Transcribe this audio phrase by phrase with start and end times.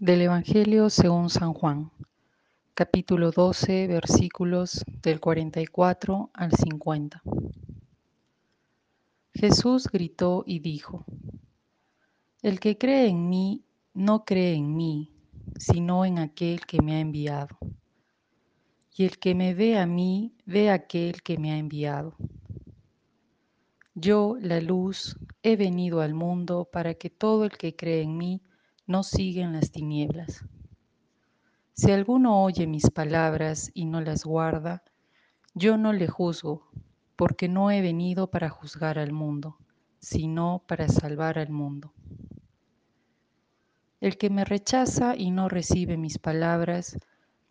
[0.00, 1.90] Del Evangelio según San Juan,
[2.72, 7.22] capítulo 12, versículos del 44 al 50.
[9.34, 11.04] Jesús gritó y dijo,
[12.40, 15.12] El que cree en mí no cree en mí,
[15.58, 17.58] sino en aquel que me ha enviado.
[18.96, 22.16] Y el que me ve a mí, ve a aquel que me ha enviado.
[23.94, 28.40] Yo, la luz, he venido al mundo para que todo el que cree en mí
[28.90, 30.44] no siga en las tinieblas.
[31.74, 34.82] Si alguno oye mis palabras y no las guarda,
[35.54, 36.68] yo no le juzgo,
[37.14, 39.58] porque no he venido para juzgar al mundo,
[40.00, 41.94] sino para salvar al mundo.
[44.00, 46.98] El que me rechaza y no recibe mis palabras,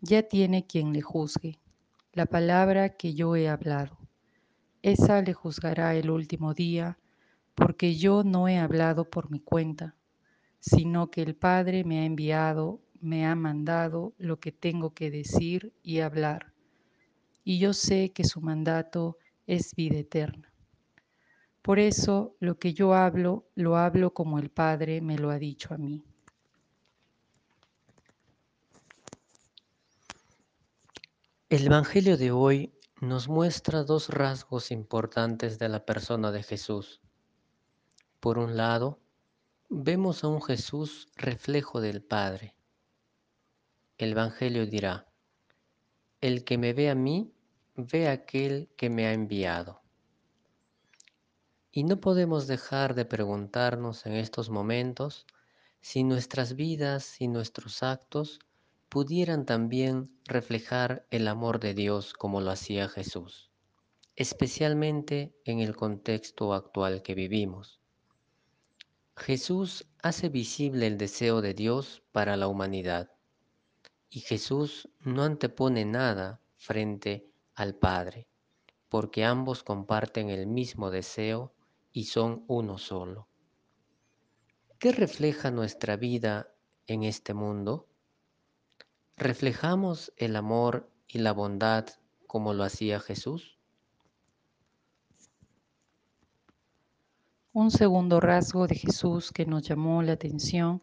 [0.00, 1.58] ya tiene quien le juzgue,
[2.12, 3.98] la palabra que yo he hablado.
[4.82, 6.96] Esa le juzgará el último día,
[7.56, 9.96] porque yo no he hablado por mi cuenta,
[10.66, 15.74] sino que el Padre me ha enviado, me ha mandado lo que tengo que decir
[15.82, 16.54] y hablar.
[17.44, 20.50] Y yo sé que su mandato es vida eterna.
[21.60, 25.74] Por eso lo que yo hablo, lo hablo como el Padre me lo ha dicho
[25.74, 26.02] a mí.
[31.50, 32.72] El Evangelio de hoy
[33.02, 37.02] nos muestra dos rasgos importantes de la persona de Jesús.
[38.18, 39.03] Por un lado,
[39.76, 42.54] vemos a un Jesús reflejo del Padre.
[43.98, 45.08] El Evangelio dirá,
[46.20, 47.34] el que me ve a mí,
[47.74, 49.82] ve a aquel que me ha enviado.
[51.72, 55.26] Y no podemos dejar de preguntarnos en estos momentos
[55.80, 58.38] si nuestras vidas y nuestros actos
[58.88, 63.50] pudieran también reflejar el amor de Dios como lo hacía Jesús,
[64.14, 67.83] especialmente en el contexto actual que vivimos.
[69.16, 73.10] Jesús hace visible el deseo de Dios para la humanidad
[74.10, 78.28] y Jesús no antepone nada frente al Padre,
[78.88, 81.52] porque ambos comparten el mismo deseo
[81.92, 83.28] y son uno solo.
[84.78, 86.52] ¿Qué refleja nuestra vida
[86.86, 87.88] en este mundo?
[89.16, 91.86] ¿Reflejamos el amor y la bondad
[92.26, 93.53] como lo hacía Jesús?
[97.56, 100.82] Un segundo rasgo de Jesús que nos llamó la atención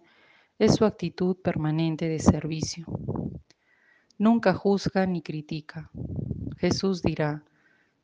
[0.58, 2.86] es su actitud permanente de servicio.
[4.18, 5.92] Nunca juzga ni critica.
[6.56, 7.44] Jesús dirá,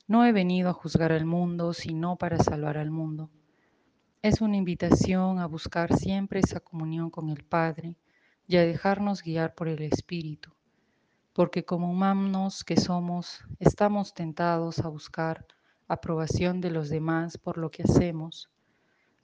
[0.06, 3.30] no he venido a juzgar al mundo, sino para salvar al mundo.
[4.22, 7.96] Es una invitación a buscar siempre esa comunión con el Padre
[8.48, 10.52] y a dejarnos guiar por el Espíritu,
[11.32, 15.48] porque como humanos que somos, estamos tentados a buscar
[15.88, 18.50] aprobación de los demás por lo que hacemos,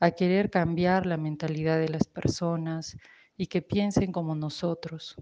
[0.04, 2.98] a querer cambiar la mentalidad de las personas
[3.38, 5.16] y que piensen como nosotros,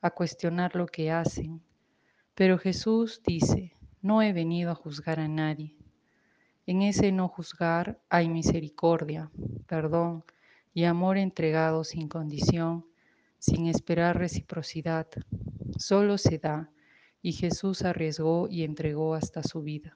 [0.00, 1.60] a cuestionar lo que hacen.
[2.34, 5.76] Pero Jesús dice, no he venido a juzgar a nadie.
[6.64, 9.30] En ese no juzgar hay misericordia,
[9.66, 10.24] perdón
[10.72, 12.86] y amor entregado sin condición
[13.38, 15.08] sin esperar reciprocidad.
[15.76, 16.70] Solo se da
[17.20, 19.94] y Jesús arriesgó y entregó hasta su vida.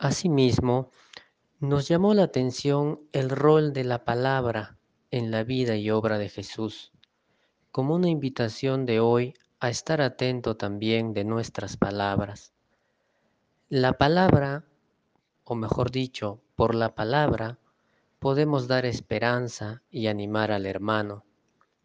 [0.00, 0.88] Asimismo,
[1.58, 4.78] nos llamó la atención el rol de la palabra
[5.10, 6.90] en la vida y obra de Jesús,
[7.70, 12.54] como una invitación de hoy a estar atento también de nuestras palabras.
[13.68, 14.64] La palabra,
[15.44, 17.58] o mejor dicho, por la palabra,
[18.20, 21.26] podemos dar esperanza y animar al hermano,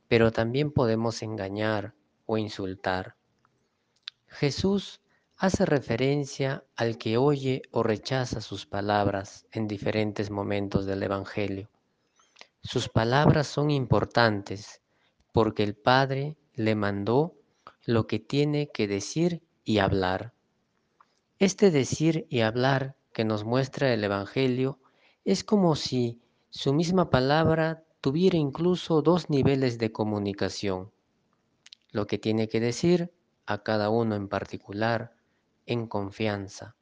[0.08, 1.94] pero también podemos engañar
[2.28, 3.18] o insultar.
[4.28, 5.02] Jesús
[5.38, 11.70] hace referencia al que oye o rechaza sus palabras en diferentes momentos del Evangelio.
[12.64, 14.82] Sus palabras son importantes
[15.34, 17.36] porque el Padre le mandó
[17.84, 20.34] lo que tiene que decir y hablar.
[21.38, 24.80] Este decir y hablar que nos muestra el Evangelio
[25.26, 30.92] es como si su misma palabra tuviera incluso dos niveles de comunicación,
[31.92, 33.12] lo que tiene que decir
[33.46, 35.15] a cada uno en particular
[35.68, 36.76] en confianza,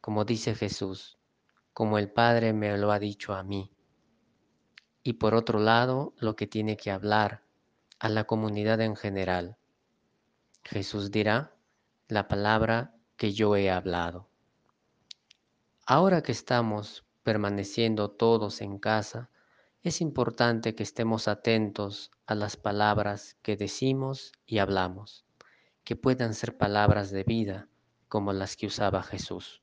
[0.00, 1.18] como dice Jesús,
[1.74, 3.70] como el Padre me lo ha dicho a mí.
[5.02, 7.42] Y por otro lado, lo que tiene que hablar
[7.98, 9.58] a la comunidad en general.
[10.62, 11.54] Jesús dirá
[12.08, 14.30] la palabra que yo he hablado.
[15.86, 19.30] Ahora que estamos permaneciendo todos en casa,
[19.82, 25.26] es importante que estemos atentos a las palabras que decimos y hablamos,
[25.84, 27.68] que puedan ser palabras de vida
[28.08, 29.62] como las que usaba Jesús.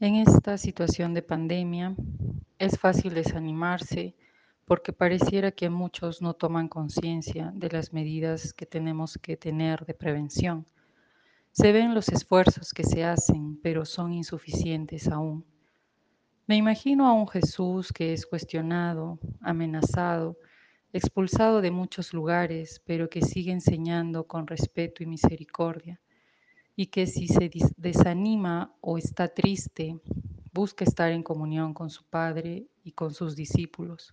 [0.00, 1.94] En esta situación de pandemia
[2.58, 4.14] es fácil desanimarse
[4.64, 9.94] porque pareciera que muchos no toman conciencia de las medidas que tenemos que tener de
[9.94, 10.66] prevención.
[11.52, 15.44] Se ven los esfuerzos que se hacen, pero son insuficientes aún.
[16.46, 20.36] Me imagino a un Jesús que es cuestionado, amenazado,
[20.94, 26.00] expulsado de muchos lugares, pero que sigue enseñando con respeto y misericordia,
[26.76, 29.98] y que si se desanima o está triste,
[30.52, 34.12] busca estar en comunión con su Padre y con sus discípulos.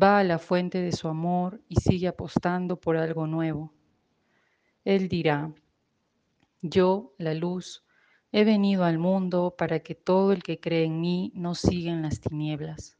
[0.00, 3.72] Va a la fuente de su amor y sigue apostando por algo nuevo.
[4.84, 5.50] Él dirá,
[6.60, 7.84] yo, la luz,
[8.32, 12.02] he venido al mundo para que todo el que cree en mí no siga en
[12.02, 12.98] las tinieblas.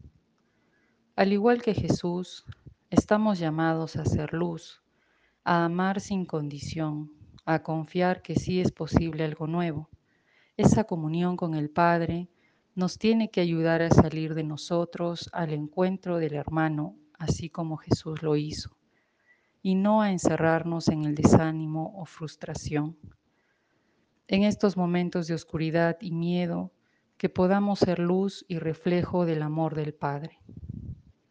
[1.14, 2.46] Al igual que Jesús,
[2.90, 4.82] estamos llamados a ser luz,
[5.44, 7.12] a amar sin condición,
[7.44, 9.88] a confiar que sí es posible algo nuevo.
[10.56, 12.28] Esa comunión con el Padre
[12.74, 18.22] nos tiene que ayudar a salir de nosotros al encuentro del hermano, así como Jesús
[18.22, 18.76] lo hizo,
[19.62, 22.98] y no a encerrarnos en el desánimo o frustración.
[24.26, 26.72] En estos momentos de oscuridad y miedo,
[27.16, 30.40] que podamos ser luz y reflejo del amor del Padre.